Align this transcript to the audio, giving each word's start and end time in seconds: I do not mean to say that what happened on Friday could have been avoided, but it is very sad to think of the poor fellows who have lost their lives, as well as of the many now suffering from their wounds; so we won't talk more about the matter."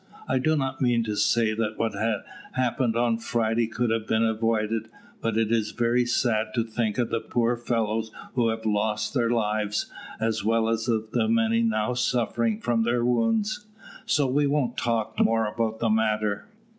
I 0.27 0.39
do 0.39 0.55
not 0.57 0.81
mean 0.81 1.03
to 1.03 1.15
say 1.15 1.53
that 1.53 1.77
what 1.77 1.93
happened 2.53 2.95
on 2.95 3.19
Friday 3.19 3.67
could 3.67 3.91
have 3.91 4.07
been 4.07 4.23
avoided, 4.23 4.89
but 5.21 5.37
it 5.37 5.51
is 5.51 5.73
very 5.73 6.07
sad 6.07 6.55
to 6.55 6.63
think 6.63 6.97
of 6.97 7.11
the 7.11 7.19
poor 7.19 7.55
fellows 7.55 8.09
who 8.33 8.47
have 8.47 8.65
lost 8.65 9.13
their 9.13 9.29
lives, 9.29 9.91
as 10.19 10.43
well 10.43 10.69
as 10.69 10.87
of 10.87 11.11
the 11.11 11.27
many 11.27 11.61
now 11.61 11.93
suffering 11.93 12.59
from 12.59 12.81
their 12.81 13.05
wounds; 13.05 13.67
so 14.07 14.25
we 14.25 14.47
won't 14.47 14.75
talk 14.75 15.19
more 15.23 15.45
about 15.45 15.77
the 15.77 15.89
matter." 15.91 16.47